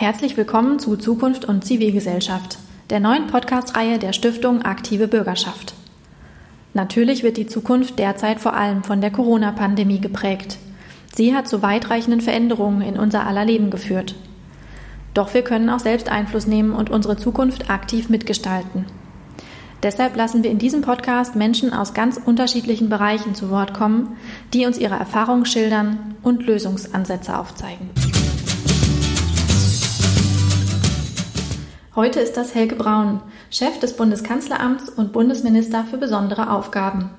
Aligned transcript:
Herzlich 0.00 0.36
willkommen 0.36 0.78
zu 0.78 0.96
Zukunft 0.96 1.44
und 1.44 1.64
Zivilgesellschaft, 1.64 2.58
der 2.88 3.00
neuen 3.00 3.26
Podcast-Reihe 3.26 3.98
der 3.98 4.12
Stiftung 4.12 4.62
Aktive 4.62 5.08
Bürgerschaft. 5.08 5.74
Natürlich 6.72 7.24
wird 7.24 7.36
die 7.36 7.48
Zukunft 7.48 7.98
derzeit 7.98 8.38
vor 8.38 8.54
allem 8.54 8.84
von 8.84 9.00
der 9.00 9.10
Corona-Pandemie 9.10 10.00
geprägt. 10.00 10.58
Sie 11.12 11.34
hat 11.34 11.48
zu 11.48 11.62
weitreichenden 11.62 12.20
Veränderungen 12.20 12.80
in 12.80 12.96
unser 12.96 13.26
aller 13.26 13.44
Leben 13.44 13.70
geführt. 13.70 14.14
Doch 15.14 15.34
wir 15.34 15.42
können 15.42 15.68
auch 15.68 15.80
selbst 15.80 16.08
Einfluss 16.08 16.46
nehmen 16.46 16.74
und 16.74 16.90
unsere 16.90 17.16
Zukunft 17.16 17.68
aktiv 17.68 18.08
mitgestalten. 18.08 18.84
Deshalb 19.82 20.14
lassen 20.14 20.44
wir 20.44 20.52
in 20.52 20.58
diesem 20.58 20.82
Podcast 20.82 21.34
Menschen 21.34 21.72
aus 21.72 21.92
ganz 21.92 22.20
unterschiedlichen 22.24 22.88
Bereichen 22.88 23.34
zu 23.34 23.50
Wort 23.50 23.74
kommen, 23.74 24.16
die 24.54 24.64
uns 24.64 24.78
ihre 24.78 24.94
Erfahrungen 24.94 25.44
schildern 25.44 26.14
und 26.22 26.46
Lösungsansätze 26.46 27.36
aufzeigen. 27.36 27.90
Heute 31.98 32.20
ist 32.20 32.36
das 32.36 32.54
Helge 32.54 32.76
Braun, 32.76 33.22
Chef 33.50 33.80
des 33.80 33.96
Bundeskanzleramts 33.96 34.88
und 34.88 35.12
Bundesminister 35.12 35.84
für 35.84 35.96
besondere 35.96 36.52
Aufgaben. 36.52 37.10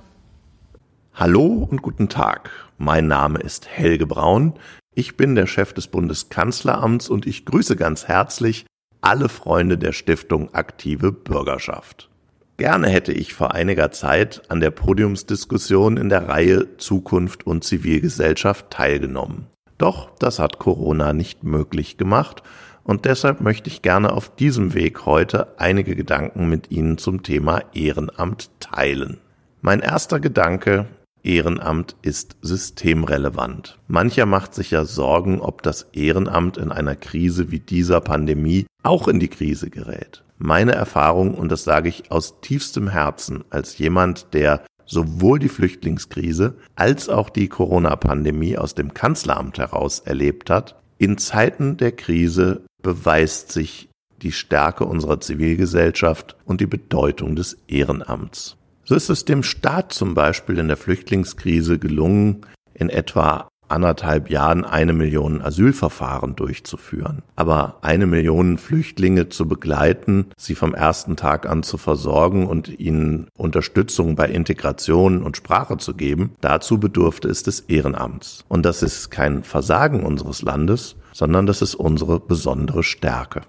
Hallo 1.14 1.68
und 1.70 1.82
guten 1.82 2.08
Tag. 2.08 2.50
Mein 2.78 3.06
Name 3.06 3.40
ist 3.40 3.68
Helge 3.68 4.06
Braun. 4.06 4.54
Ich 4.96 5.18
bin 5.18 5.36
der 5.36 5.48
Chef 5.48 5.74
des 5.74 5.88
Bundeskanzleramts 5.88 7.10
und 7.10 7.28
ich 7.28 7.44
grüße 7.44 7.76
ganz 7.76 8.08
herzlich 8.08 8.68
alle 9.02 9.28
Freunde 9.28 9.78
der 9.78 9.92
Stiftung 9.92 10.54
Aktive 10.54 11.12
Bürgerschaft. 11.12 12.10
Gerne 12.56 12.88
hätte 12.88 13.12
ich 13.12 13.34
vor 13.34 13.54
einiger 13.54 13.92
Zeit 13.92 14.44
an 14.48 14.62
der 14.62 14.72
Podiumsdiskussion 14.72 15.98
in 15.98 16.08
der 16.08 16.30
Reihe 16.30 16.78
Zukunft 16.78 17.46
und 17.46 17.66
Zivilgesellschaft 17.66 18.70
teilgenommen. 18.70 19.48
Doch 19.80 20.12
das 20.20 20.38
hat 20.38 20.60
Corona 20.60 21.14
nicht 21.14 21.44
möglich 21.44 21.98
gemacht 21.98 22.44
und 22.84 23.06
deshalb 23.06 23.42
möchte 23.42 23.70
ich 23.70 23.82
gerne 23.82 24.14
auf 24.14 24.36
diesem 24.36 24.74
Weg 24.76 25.06
heute 25.06 25.60
einige 25.60 25.96
Gedanken 25.96 26.50
mit 26.50 26.70
Ihnen 26.70 26.98
zum 26.98 27.24
Thema 27.24 27.64
Ehrenamt 27.74 28.52
teilen. 28.60 29.20
Mein 29.62 29.80
erster 29.80 30.20
Gedanke 30.20 30.86
Ehrenamt 31.24 31.96
ist 32.02 32.38
systemrelevant. 32.42 33.78
Mancher 33.88 34.26
macht 34.26 34.54
sich 34.54 34.72
ja 34.72 34.86
Sorgen, 34.86 35.42
ob 35.42 35.64
das 35.64 35.88
Ehrenamt 35.94 36.58
in 36.58 36.72
einer 36.72 36.96
Krise 36.96 37.52
wie 37.52 37.60
dieser 37.60 38.02
Pandemie 38.02 38.66
auch 38.84 39.08
in 39.08 39.20
die 39.20 39.28
Krise 39.28 39.70
gerät. 39.70 40.24
Meine 40.38 40.72
Erfahrung, 40.72 41.36
und 41.36 41.52
das 41.52 41.64
sage 41.66 41.90
ich 41.90 42.12
aus 42.12 42.40
tiefstem 42.42 42.90
Herzen 42.90 43.44
als 43.50 43.78
jemand, 43.78 44.34
der 44.34 44.62
sowohl 44.90 45.40
die 45.40 45.50
Flüchtlingskrise 45.50 46.56
als 46.76 47.08
auch 47.08 47.30
die 47.30 47.48
Corona-Pandemie 47.48 48.58
aus 48.58 48.76
dem 48.76 48.94
Kanzleramt 48.94 49.60
heraus 49.60 50.00
erlebt 50.00 50.50
hat, 50.50 50.82
in 50.98 51.18
Zeiten 51.18 51.78
der 51.78 51.94
Krise 51.94 52.66
beweist 52.82 53.52
sich 53.52 53.90
die 54.22 54.32
Stärke 54.34 54.84
unserer 54.84 55.22
Zivilgesellschaft 55.22 56.36
und 56.44 56.60
die 56.60 56.68
Bedeutung 56.68 57.36
des 57.36 57.58
Ehrenamts. 57.68 58.58
So 58.84 58.96
ist 58.96 59.10
es 59.10 59.24
dem 59.24 59.44
Staat 59.44 59.94
zum 59.94 60.14
Beispiel 60.14 60.58
in 60.58 60.68
der 60.68 60.76
Flüchtlingskrise 60.76 61.78
gelungen, 61.80 62.46
in 62.74 62.90
etwa 62.90 63.48
anderthalb 63.70 64.30
Jahren 64.30 64.66
eine 64.66 64.94
Million 64.94 65.42
Asylverfahren 65.42 66.36
durchzuführen. 66.36 67.24
Aber 67.36 67.78
eine 67.82 68.08
Million 68.08 68.58
Flüchtlinge 68.58 69.30
zu 69.30 69.48
begleiten, 69.48 70.28
sie 70.38 70.56
vom 70.56 70.74
ersten 70.74 71.16
Tag 71.16 71.48
an 71.48 71.64
zu 71.64 71.78
versorgen 71.78 72.48
und 72.48 72.80
ihnen 72.80 73.28
Unterstützung 73.38 74.16
bei 74.16 74.28
Integration 74.28 75.24
und 75.24 75.38
Sprache 75.38 75.78
zu 75.78 75.94
geben, 75.94 76.36
dazu 76.42 76.80
bedurfte 76.80 77.30
es 77.30 77.44
des 77.44 77.62
Ehrenamts. 77.62 78.46
Und 78.48 78.66
das 78.66 78.84
ist 78.84 79.10
kein 79.10 79.44
Versagen 79.44 80.04
unseres 80.04 80.42
Landes, 80.42 80.96
sondern 81.14 81.46
das 81.46 81.62
ist 81.62 81.76
unsere 81.76 82.20
besondere 82.20 82.84
Stärke. 82.84 83.42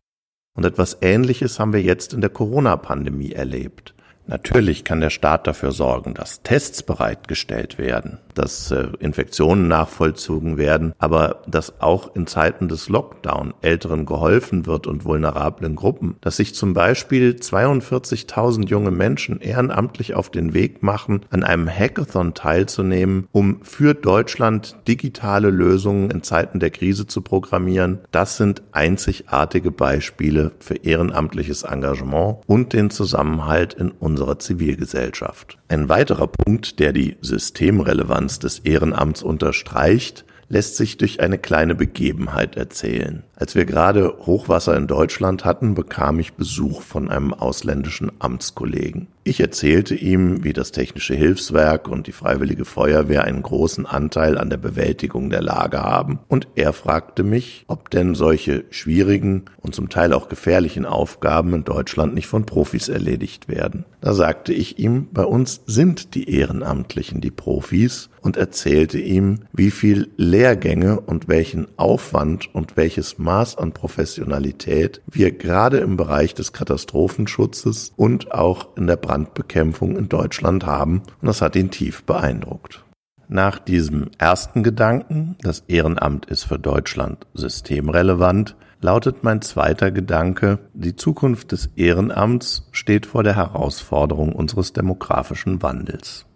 Und 0.56 0.64
etwas 0.64 0.98
Ähnliches 1.00 1.58
haben 1.58 1.72
wir 1.72 1.82
jetzt 1.82 2.12
in 2.12 2.20
der 2.20 2.30
Corona-Pandemie 2.30 3.32
erlebt. 3.32 3.94
Natürlich 4.30 4.84
kann 4.84 5.00
der 5.00 5.10
Staat 5.10 5.48
dafür 5.48 5.72
sorgen, 5.72 6.14
dass 6.14 6.40
Tests 6.42 6.84
bereitgestellt 6.84 7.78
werden, 7.78 8.18
dass 8.36 8.70
äh, 8.70 8.86
Infektionen 9.00 9.66
nachvollzogen 9.66 10.56
werden, 10.56 10.94
aber 10.98 11.42
dass 11.48 11.80
auch 11.80 12.14
in 12.14 12.28
Zeiten 12.28 12.68
des 12.68 12.88
Lockdown 12.88 13.54
Älteren 13.60 14.06
geholfen 14.06 14.66
wird 14.66 14.86
und 14.86 15.04
vulnerablen 15.04 15.74
Gruppen, 15.74 16.14
dass 16.20 16.36
sich 16.36 16.54
zum 16.54 16.74
Beispiel 16.74 17.38
42.000 17.40 18.68
junge 18.68 18.92
Menschen 18.92 19.40
ehrenamtlich 19.40 20.14
auf 20.14 20.30
den 20.30 20.54
Weg 20.54 20.80
machen, 20.80 21.22
an 21.30 21.42
einem 21.42 21.68
Hackathon 21.68 22.32
teilzunehmen, 22.34 23.26
um 23.32 23.62
für 23.62 23.94
Deutschland 23.94 24.76
digitale 24.86 25.50
Lösungen 25.50 26.08
in 26.12 26.22
Zeiten 26.22 26.60
der 26.60 26.70
Krise 26.70 27.08
zu 27.08 27.20
programmieren. 27.20 27.98
Das 28.12 28.36
sind 28.36 28.62
einzigartige 28.70 29.72
Beispiele 29.72 30.52
für 30.60 30.76
ehrenamtliches 30.76 31.64
Engagement 31.64 32.38
und 32.46 32.72
den 32.74 32.90
Zusammenhalt 32.90 33.74
in 33.74 33.90
unserer 34.20 34.38
Zivilgesellschaft. 34.38 35.56
Ein 35.68 35.88
weiterer 35.88 36.26
Punkt, 36.26 36.78
der 36.78 36.92
die 36.92 37.16
Systemrelevanz 37.22 38.38
des 38.38 38.58
Ehrenamts 38.58 39.22
unterstreicht, 39.22 40.26
lässt 40.50 40.76
sich 40.76 40.98
durch 40.98 41.20
eine 41.20 41.38
kleine 41.38 41.74
Begebenheit 41.74 42.56
erzählen. 42.56 43.22
Als 43.36 43.54
wir 43.54 43.64
gerade 43.64 44.12
Hochwasser 44.26 44.76
in 44.76 44.88
Deutschland 44.88 45.44
hatten, 45.44 45.74
bekam 45.74 46.18
ich 46.18 46.34
Besuch 46.34 46.82
von 46.82 47.08
einem 47.08 47.32
ausländischen 47.32 48.10
Amtskollegen. 48.18 49.06
Ich 49.22 49.38
erzählte 49.40 49.94
ihm, 49.94 50.42
wie 50.42 50.52
das 50.52 50.72
Technische 50.72 51.14
Hilfswerk 51.14 51.88
und 51.88 52.08
die 52.08 52.12
Freiwillige 52.12 52.64
Feuerwehr 52.64 53.24
einen 53.24 53.42
großen 53.42 53.86
Anteil 53.86 54.36
an 54.36 54.50
der 54.50 54.56
Bewältigung 54.56 55.30
der 55.30 55.40
Lage 55.40 55.82
haben, 55.82 56.18
und 56.26 56.48
er 56.56 56.72
fragte 56.72 57.22
mich, 57.22 57.64
ob 57.68 57.90
denn 57.90 58.14
solche 58.14 58.64
schwierigen 58.70 59.44
und 59.58 59.74
zum 59.74 59.88
Teil 59.88 60.12
auch 60.12 60.28
gefährlichen 60.28 60.84
Aufgaben 60.84 61.54
in 61.54 61.64
Deutschland 61.64 62.14
nicht 62.14 62.26
von 62.26 62.44
Profis 62.44 62.88
erledigt 62.88 63.48
werden. 63.48 63.84
Da 64.00 64.14
sagte 64.14 64.52
ich 64.52 64.78
ihm, 64.78 65.06
bei 65.12 65.24
uns 65.24 65.60
sind 65.66 66.14
die 66.14 66.34
Ehrenamtlichen 66.34 67.20
die 67.20 67.30
Profis 67.30 68.10
und 68.22 68.36
erzählte 68.36 68.98
ihm, 68.98 69.40
wie 69.52 69.70
viel 69.70 70.10
Lehrgänge 70.16 71.00
und 71.00 71.28
welchen 71.28 71.66
Aufwand 71.78 72.54
und 72.54 72.76
welches 72.76 73.18
Maß 73.18 73.58
an 73.58 73.72
Professionalität 73.72 75.00
wir 75.10 75.32
gerade 75.32 75.78
im 75.78 75.96
Bereich 75.96 76.34
des 76.34 76.52
Katastrophenschutzes 76.52 77.92
und 77.96 78.32
auch 78.32 78.76
in 78.76 78.86
der 78.86 78.96
Brandbekämpfung 78.96 79.96
in 79.96 80.08
Deutschland 80.08 80.66
haben 80.66 81.02
und 81.20 81.26
das 81.26 81.42
hat 81.42 81.56
ihn 81.56 81.70
tief 81.70 82.04
beeindruckt. 82.04 82.84
Nach 83.32 83.60
diesem 83.60 84.10
ersten 84.18 84.64
Gedanken, 84.64 85.36
das 85.40 85.60
Ehrenamt 85.68 86.26
ist 86.26 86.44
für 86.44 86.58
Deutschland 86.58 87.28
systemrelevant, 87.32 88.56
lautet 88.80 89.22
mein 89.22 89.40
zweiter 89.40 89.90
Gedanke, 89.92 90.58
die 90.74 90.96
Zukunft 90.96 91.52
des 91.52 91.70
Ehrenamts 91.76 92.68
steht 92.72 93.06
vor 93.06 93.22
der 93.22 93.36
Herausforderung 93.36 94.32
unseres 94.32 94.72
demografischen 94.72 95.62
Wandels. 95.62 96.26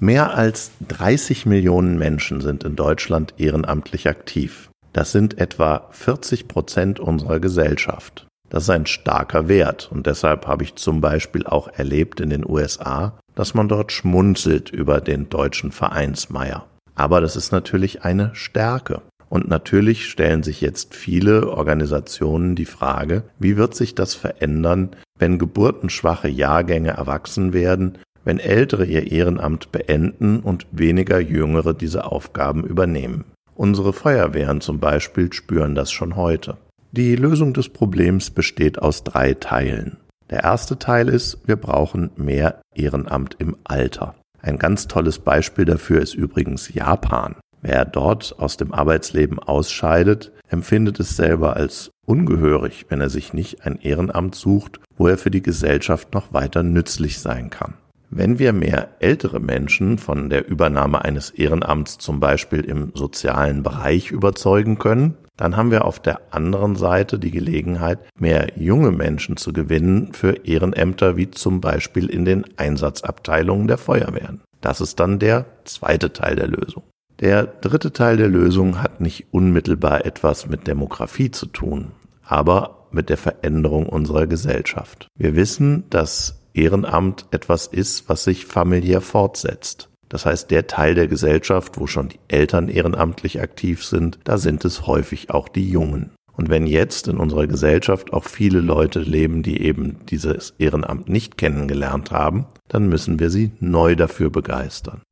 Mehr 0.00 0.36
als 0.36 0.70
30 0.86 1.44
Millionen 1.44 1.98
Menschen 1.98 2.40
sind 2.40 2.62
in 2.62 2.76
Deutschland 2.76 3.34
ehrenamtlich 3.36 4.08
aktiv. 4.08 4.70
Das 4.92 5.10
sind 5.10 5.38
etwa 5.38 5.88
40 5.90 6.46
Prozent 6.46 7.00
unserer 7.00 7.40
Gesellschaft. 7.40 8.26
Das 8.48 8.62
ist 8.62 8.70
ein 8.70 8.86
starker 8.86 9.48
Wert 9.48 9.90
und 9.90 10.06
deshalb 10.06 10.46
habe 10.46 10.62
ich 10.62 10.76
zum 10.76 11.00
Beispiel 11.00 11.46
auch 11.46 11.66
erlebt 11.66 12.20
in 12.20 12.30
den 12.30 12.48
USA, 12.48 13.18
dass 13.34 13.54
man 13.54 13.68
dort 13.68 13.90
schmunzelt 13.90 14.70
über 14.70 15.00
den 15.00 15.28
deutschen 15.28 15.72
Vereinsmeier. 15.72 16.66
Aber 16.94 17.20
das 17.20 17.34
ist 17.34 17.50
natürlich 17.50 18.04
eine 18.04 18.30
Stärke. 18.34 19.02
Und 19.28 19.48
natürlich 19.48 20.08
stellen 20.08 20.42
sich 20.42 20.60
jetzt 20.60 20.94
viele 20.94 21.50
Organisationen 21.50 22.54
die 22.54 22.64
Frage, 22.64 23.24
wie 23.38 23.56
wird 23.56 23.74
sich 23.74 23.94
das 23.94 24.14
verändern, 24.14 24.90
wenn 25.18 25.38
geburtenschwache 25.38 26.28
Jahrgänge 26.28 26.90
erwachsen 26.90 27.52
werden, 27.52 27.98
wenn 28.28 28.40
Ältere 28.40 28.84
ihr 28.84 29.10
Ehrenamt 29.10 29.72
beenden 29.72 30.40
und 30.40 30.66
weniger 30.70 31.18
Jüngere 31.18 31.72
diese 31.72 32.04
Aufgaben 32.04 32.62
übernehmen. 32.62 33.24
Unsere 33.54 33.94
Feuerwehren 33.94 34.60
zum 34.60 34.80
Beispiel 34.80 35.32
spüren 35.32 35.74
das 35.74 35.90
schon 35.90 36.14
heute. 36.14 36.58
Die 36.92 37.16
Lösung 37.16 37.54
des 37.54 37.70
Problems 37.70 38.28
besteht 38.28 38.82
aus 38.82 39.02
drei 39.02 39.32
Teilen. 39.32 39.96
Der 40.28 40.42
erste 40.42 40.78
Teil 40.78 41.08
ist, 41.08 41.38
wir 41.46 41.56
brauchen 41.56 42.10
mehr 42.16 42.60
Ehrenamt 42.74 43.36
im 43.38 43.56
Alter. 43.64 44.14
Ein 44.42 44.58
ganz 44.58 44.88
tolles 44.88 45.20
Beispiel 45.20 45.64
dafür 45.64 46.02
ist 46.02 46.12
übrigens 46.12 46.74
Japan. 46.74 47.34
Wer 47.62 47.86
dort 47.86 48.38
aus 48.38 48.58
dem 48.58 48.74
Arbeitsleben 48.74 49.38
ausscheidet, 49.38 50.32
empfindet 50.48 51.00
es 51.00 51.16
selber 51.16 51.56
als 51.56 51.92
ungehörig, 52.04 52.84
wenn 52.90 53.00
er 53.00 53.08
sich 53.08 53.32
nicht 53.32 53.64
ein 53.64 53.80
Ehrenamt 53.80 54.34
sucht, 54.34 54.80
wo 54.98 55.08
er 55.08 55.16
für 55.16 55.30
die 55.30 55.42
Gesellschaft 55.42 56.12
noch 56.12 56.34
weiter 56.34 56.62
nützlich 56.62 57.20
sein 57.20 57.48
kann. 57.48 57.72
Wenn 58.10 58.38
wir 58.38 58.52
mehr 58.52 58.88
ältere 59.00 59.38
Menschen 59.38 59.98
von 59.98 60.30
der 60.30 60.48
Übernahme 60.48 61.04
eines 61.04 61.30
Ehrenamts 61.30 61.98
zum 61.98 62.20
Beispiel 62.20 62.60
im 62.60 62.92
sozialen 62.94 63.62
Bereich 63.62 64.10
überzeugen 64.10 64.78
können, 64.78 65.16
dann 65.36 65.56
haben 65.56 65.70
wir 65.70 65.84
auf 65.84 66.00
der 66.00 66.20
anderen 66.30 66.74
Seite 66.74 67.18
die 67.18 67.30
Gelegenheit, 67.30 68.00
mehr 68.18 68.48
junge 68.56 68.90
Menschen 68.90 69.36
zu 69.36 69.52
gewinnen 69.52 70.12
für 70.12 70.46
Ehrenämter 70.46 71.16
wie 71.16 71.30
zum 71.30 71.60
Beispiel 71.60 72.06
in 72.06 72.24
den 72.24 72.44
Einsatzabteilungen 72.56 73.68
der 73.68 73.78
Feuerwehren. 73.78 74.40
Das 74.60 74.80
ist 74.80 74.98
dann 74.98 75.18
der 75.18 75.44
zweite 75.64 76.12
Teil 76.12 76.34
der 76.34 76.48
Lösung. 76.48 76.82
Der 77.20 77.44
dritte 77.46 77.92
Teil 77.92 78.16
der 78.16 78.28
Lösung 78.28 78.82
hat 78.82 79.00
nicht 79.00 79.26
unmittelbar 79.32 80.04
etwas 80.04 80.48
mit 80.48 80.66
Demografie 80.66 81.30
zu 81.30 81.46
tun, 81.46 81.92
aber 82.24 82.86
mit 82.90 83.08
der 83.08 83.16
Veränderung 83.16 83.86
unserer 83.86 84.26
Gesellschaft. 84.26 85.08
Wir 85.16 85.36
wissen, 85.36 85.84
dass 85.90 86.37
Ehrenamt 86.58 87.26
etwas 87.30 87.66
ist, 87.66 88.08
was 88.08 88.24
sich 88.24 88.46
familiär 88.46 89.00
fortsetzt. 89.00 89.88
Das 90.08 90.26
heißt, 90.26 90.50
der 90.50 90.66
Teil 90.66 90.94
der 90.94 91.06
Gesellschaft, 91.06 91.78
wo 91.78 91.86
schon 91.86 92.08
die 92.08 92.20
Eltern 92.28 92.68
ehrenamtlich 92.68 93.40
aktiv 93.40 93.84
sind, 93.84 94.18
da 94.24 94.38
sind 94.38 94.64
es 94.64 94.86
häufig 94.86 95.30
auch 95.30 95.48
die 95.48 95.70
Jungen. 95.70 96.10
Und 96.32 96.48
wenn 96.48 96.66
jetzt 96.66 97.08
in 97.08 97.18
unserer 97.18 97.46
Gesellschaft 97.46 98.12
auch 98.12 98.24
viele 98.24 98.60
Leute 98.60 99.00
leben, 99.00 99.42
die 99.42 99.60
eben 99.60 99.98
dieses 100.06 100.54
Ehrenamt 100.58 101.08
nicht 101.08 101.36
kennengelernt 101.36 102.10
haben, 102.10 102.46
dann 102.68 102.88
müssen 102.88 103.18
wir 103.18 103.30
sie 103.30 103.50
neu 103.60 103.96
dafür 103.96 104.30
begeistern. 104.30 105.02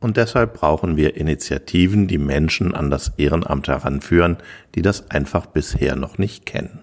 Und 0.00 0.16
deshalb 0.18 0.54
brauchen 0.54 0.96
wir 0.96 1.16
Initiativen, 1.16 2.08
die 2.08 2.18
Menschen 2.18 2.74
an 2.74 2.90
das 2.90 3.12
Ehrenamt 3.16 3.68
heranführen, 3.68 4.36
die 4.74 4.82
das 4.82 5.10
einfach 5.10 5.46
bisher 5.46 5.96
noch 5.96 6.18
nicht 6.18 6.44
kennen. 6.44 6.80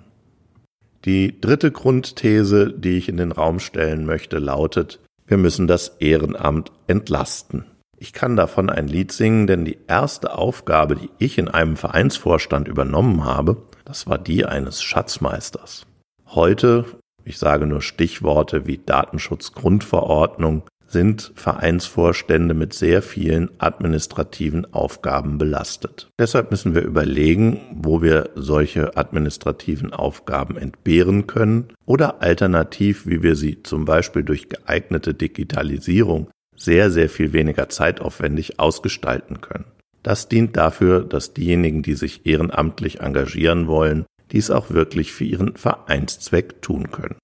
Die 1.05 1.41
dritte 1.41 1.71
Grundthese, 1.71 2.71
die 2.71 2.97
ich 2.97 3.09
in 3.09 3.17
den 3.17 3.31
Raum 3.31 3.59
stellen 3.59 4.05
möchte, 4.05 4.37
lautet, 4.37 4.99
wir 5.25 5.37
müssen 5.37 5.65
das 5.65 5.95
Ehrenamt 5.99 6.71
entlasten. 6.87 7.65
Ich 7.97 8.13
kann 8.13 8.35
davon 8.35 8.69
ein 8.69 8.87
Lied 8.87 9.11
singen, 9.11 9.47
denn 9.47 9.65
die 9.65 9.77
erste 9.87 10.35
Aufgabe, 10.37 10.95
die 10.95 11.09
ich 11.17 11.37
in 11.37 11.47
einem 11.47 11.75
Vereinsvorstand 11.75 12.67
übernommen 12.67 13.25
habe, 13.25 13.57
das 13.85 14.07
war 14.07 14.17
die 14.17 14.45
eines 14.45 14.81
Schatzmeisters. 14.83 15.85
Heute, 16.27 16.85
ich 17.25 17.37
sage 17.37 17.65
nur 17.65 17.81
Stichworte 17.81 18.67
wie 18.67 18.77
Datenschutzgrundverordnung, 18.77 20.63
sind 20.91 21.31
Vereinsvorstände 21.35 22.53
mit 22.53 22.73
sehr 22.73 23.01
vielen 23.01 23.49
administrativen 23.59 24.71
Aufgaben 24.73 25.37
belastet. 25.37 26.09
Deshalb 26.19 26.51
müssen 26.51 26.75
wir 26.75 26.83
überlegen, 26.83 27.61
wo 27.73 28.01
wir 28.01 28.29
solche 28.35 28.97
administrativen 28.97 29.93
Aufgaben 29.93 30.57
entbehren 30.57 31.27
können 31.27 31.69
oder 31.85 32.21
alternativ, 32.21 33.07
wie 33.07 33.23
wir 33.23 33.35
sie 33.35 33.63
zum 33.63 33.85
Beispiel 33.85 34.23
durch 34.23 34.49
geeignete 34.49 35.13
Digitalisierung 35.13 36.29
sehr, 36.55 36.91
sehr 36.91 37.09
viel 37.09 37.33
weniger 37.33 37.69
zeitaufwendig 37.69 38.59
ausgestalten 38.59 39.41
können. 39.41 39.65
Das 40.03 40.27
dient 40.27 40.57
dafür, 40.57 41.01
dass 41.01 41.33
diejenigen, 41.33 41.83
die 41.83 41.93
sich 41.93 42.25
ehrenamtlich 42.25 43.01
engagieren 43.01 43.67
wollen, 43.67 44.05
dies 44.31 44.49
auch 44.49 44.71
wirklich 44.71 45.11
für 45.11 45.25
ihren 45.25 45.55
Vereinszweck 45.55 46.61
tun 46.61 46.91
können. 46.91 47.15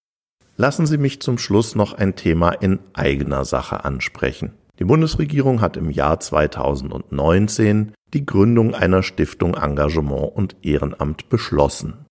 Lassen 0.59 0.87
Sie 0.87 0.97
mich 0.97 1.21
zum 1.21 1.37
Schluss 1.37 1.75
noch 1.75 1.93
ein 1.93 2.15
Thema 2.15 2.49
in 2.49 2.79
eigener 2.93 3.45
Sache 3.45 3.85
ansprechen. 3.85 4.53
Die 4.79 4.85
Bundesregierung 4.85 5.61
hat 5.61 5.77
im 5.77 5.91
Jahr 5.91 6.19
2019 6.19 7.93
die 8.13 8.25
Gründung 8.25 8.73
einer 8.73 9.03
Stiftung 9.03 9.53
Engagement 9.53 10.35
und 10.35 10.55
Ehrenamt 10.63 11.29
beschlossen. 11.29 12.05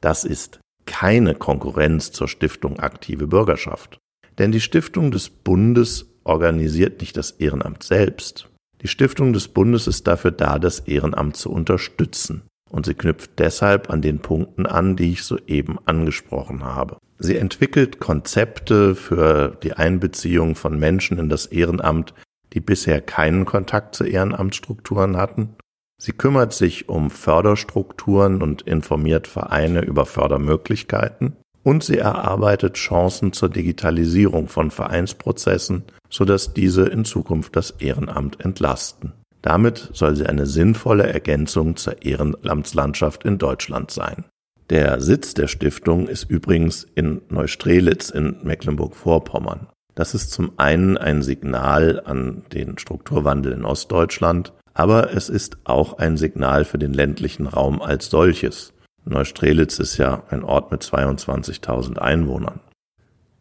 Das 0.00 0.24
ist 0.24 0.60
keine 0.86 1.34
Konkurrenz 1.34 2.12
zur 2.12 2.28
Stiftung 2.28 2.78
Aktive 2.78 3.26
Bürgerschaft. 3.26 3.98
Denn 4.38 4.52
die 4.52 4.60
Stiftung 4.60 5.10
des 5.10 5.28
Bundes 5.28 6.06
organisiert 6.22 7.00
nicht 7.00 7.16
das 7.16 7.32
Ehrenamt 7.32 7.82
selbst. 7.82 8.48
Die 8.80 8.88
Stiftung 8.88 9.32
des 9.32 9.48
Bundes 9.48 9.88
ist 9.88 10.06
dafür 10.06 10.30
da, 10.30 10.60
das 10.60 10.78
Ehrenamt 10.80 11.36
zu 11.36 11.50
unterstützen 11.50 12.42
und 12.70 12.86
sie 12.86 12.94
knüpft 12.94 13.38
deshalb 13.38 13.90
an 13.90 14.02
den 14.02 14.20
Punkten 14.20 14.66
an, 14.66 14.94
die 14.94 15.12
ich 15.12 15.24
soeben 15.24 15.78
angesprochen 15.84 16.64
habe. 16.64 16.98
Sie 17.18 17.36
entwickelt 17.36 17.98
Konzepte 17.98 18.94
für 18.94 19.56
die 19.62 19.72
Einbeziehung 19.72 20.54
von 20.54 20.78
Menschen 20.78 21.18
in 21.18 21.28
das 21.28 21.46
Ehrenamt, 21.46 22.14
die 22.52 22.60
bisher 22.60 23.00
keinen 23.00 23.44
Kontakt 23.44 23.94
zu 23.94 24.04
Ehrenamtsstrukturen 24.04 25.16
hatten. 25.16 25.56
Sie 26.00 26.12
kümmert 26.12 26.52
sich 26.52 26.88
um 26.88 27.10
Förderstrukturen 27.10 28.40
und 28.40 28.62
informiert 28.62 29.26
Vereine 29.26 29.80
über 29.80 30.06
Fördermöglichkeiten. 30.06 31.36
Und 31.64 31.82
sie 31.82 31.98
erarbeitet 31.98 32.74
Chancen 32.74 33.32
zur 33.32 33.48
Digitalisierung 33.48 34.46
von 34.48 34.70
Vereinsprozessen, 34.70 35.82
sodass 36.08 36.54
diese 36.54 36.86
in 36.86 37.04
Zukunft 37.04 37.56
das 37.56 37.72
Ehrenamt 37.72 38.42
entlasten. 38.42 39.12
Damit 39.42 39.90
soll 39.92 40.14
sie 40.16 40.26
eine 40.26 40.46
sinnvolle 40.46 41.06
Ergänzung 41.08 41.76
zur 41.76 42.02
Ehrenamtslandschaft 42.02 43.24
in 43.24 43.38
Deutschland 43.38 43.90
sein. 43.90 44.24
Der 44.70 45.00
Sitz 45.00 45.32
der 45.32 45.46
Stiftung 45.46 46.08
ist 46.08 46.28
übrigens 46.28 46.86
in 46.94 47.22
Neustrelitz 47.30 48.10
in 48.10 48.36
Mecklenburg-Vorpommern. 48.42 49.68
Das 49.94 50.14
ist 50.14 50.30
zum 50.30 50.52
einen 50.58 50.98
ein 50.98 51.22
Signal 51.22 52.02
an 52.04 52.42
den 52.52 52.76
Strukturwandel 52.76 53.52
in 53.52 53.64
Ostdeutschland, 53.64 54.52
aber 54.74 55.14
es 55.14 55.30
ist 55.30 55.56
auch 55.64 55.96
ein 55.96 56.18
Signal 56.18 56.66
für 56.66 56.76
den 56.76 56.92
ländlichen 56.92 57.46
Raum 57.46 57.80
als 57.80 58.10
solches. 58.10 58.74
Neustrelitz 59.06 59.78
ist 59.78 59.96
ja 59.96 60.22
ein 60.28 60.44
Ort 60.44 60.70
mit 60.70 60.82
22.000 60.82 61.96
Einwohnern. 61.96 62.60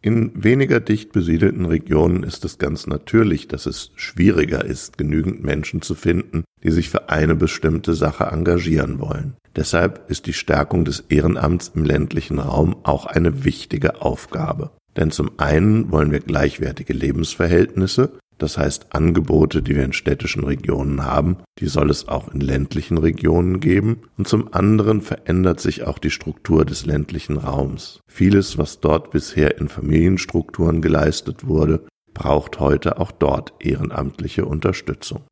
In 0.08 0.32
weniger 0.42 0.80
dicht 0.80 1.12
besiedelten 1.12 1.66
Regionen 1.66 2.24
ist 2.24 2.46
es 2.46 2.60
ganz 2.60 2.88
natürlich, 2.88 3.50
dass 3.50 3.66
es 3.66 3.92
schwieriger 3.98 4.64
ist, 4.64 4.98
genügend 4.98 5.44
Menschen 5.44 5.82
zu 5.82 5.96
finden, 5.96 6.46
die 6.64 6.72
sich 6.72 6.90
für 6.90 7.10
eine 7.10 7.36
bestimmte 7.36 7.94
Sache 7.94 8.24
engagieren 8.24 9.02
wollen. 9.02 9.34
Deshalb 9.58 10.10
ist 10.10 10.26
die 10.26 10.32
Stärkung 10.32 10.86
des 10.86 11.02
Ehrenamts 11.10 11.74
im 11.76 11.84
ländlichen 11.84 12.40
Raum 12.40 12.78
auch 12.84 13.06
eine 13.06 13.44
wichtige 13.44 14.02
Aufgabe. 14.02 14.72
Denn 14.96 15.12
zum 15.12 15.32
einen 15.40 15.92
wollen 15.92 16.12
wir 16.12 16.22
gleichwertige 16.22 16.94
Lebensverhältnisse, 16.94 18.14
das 18.38 18.58
heißt, 18.58 18.94
Angebote, 18.94 19.64
die 19.64 19.76
wir 19.76 19.84
in 19.84 19.94
städtischen 19.94 20.44
Regionen 20.44 21.04
haben, 21.04 21.38
die 21.60 21.68
soll 21.68 21.90
es 21.90 22.08
auch 22.08 22.32
in 22.32 22.40
ländlichen 22.40 22.98
Regionen 22.98 23.60
geben. 23.60 24.02
Und 24.18 24.28
zum 24.28 24.54
anderen 24.54 25.02
verändert 25.02 25.60
sich 25.60 25.84
auch 25.84 25.98
die 25.98 26.12
Struktur 26.12 26.64
des 26.64 26.86
ländlichen 26.86 27.38
Raums. 27.38 28.00
Vieles, 28.08 28.58
was 28.58 28.80
dort 28.80 29.12
bisher 29.12 29.58
in 29.58 29.70
Familienstrukturen 29.70 30.82
geleistet 30.82 31.48
wurde, 31.48 31.86
braucht 32.14 32.60
heute 32.60 33.00
auch 33.00 33.12
dort 33.12 33.54
ehrenamtliche 33.60 34.46
Unterstützung. 34.46 35.24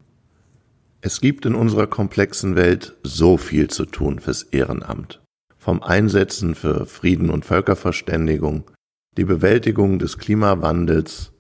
Es 1.02 1.22
gibt 1.22 1.46
in 1.46 1.54
unserer 1.54 1.86
komplexen 1.86 2.56
Welt 2.56 2.96
so 3.04 3.38
viel 3.38 3.70
zu 3.70 3.86
tun 3.86 4.20
fürs 4.20 4.42
Ehrenamt. 4.42 5.22
Vom 5.58 5.84
Einsetzen 5.84 6.56
für 6.56 6.88
Frieden 6.88 7.30
und 7.30 7.46
Völkerverständigung, 7.46 8.64
die 9.18 9.26
Bewältigung 9.26 10.00
des 10.00 10.18
Klimawandels, 10.18 11.32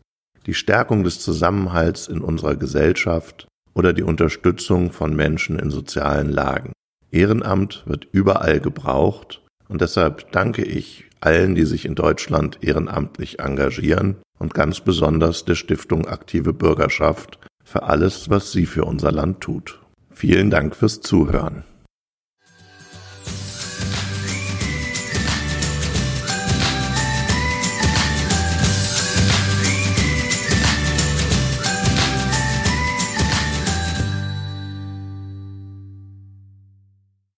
die 0.45 0.53
Stärkung 0.53 1.03
des 1.03 1.19
Zusammenhalts 1.19 2.07
in 2.07 2.21
unserer 2.21 2.56
Gesellschaft 2.56 3.47
oder 3.73 3.94
die 3.94 4.04
Unterstützung 4.04 4.92
von 4.92 5.16
Menschen 5.16 5.59
in 5.59 5.69
sozialen 5.69 6.30
Lagen. 6.30 6.71
Ehrenamt 7.11 7.83
wird 7.85 8.07
überall 8.11 8.59
gebraucht 8.59 9.42
und 9.68 9.81
deshalb 9.81 10.31
danke 10.31 10.64
ich 10.64 11.06
allen, 11.21 11.56
die 11.56 11.66
sich 11.66 11.85
in 11.85 11.95
Deutschland 11.95 12.59
ehrenamtlich 12.61 13.40
engagieren 13.40 14.18
und 14.37 14.54
ganz 14.54 14.81
besonders 14.81 15.45
der 15.45 15.56
Stiftung 15.56 16.07
Aktive 16.07 16.54
Bürgerschaft 16.54 17.40
für 17.64 17.83
alles, 17.83 18.30
was 18.30 18.52
sie 18.52 18.66
für 18.66 18.85
unser 18.85 19.11
Land 19.11 19.42
tut. 19.42 19.80
Vielen 20.11 20.49
Dank 20.49 20.75
fürs 20.75 21.02
Zuhören. 21.02 21.64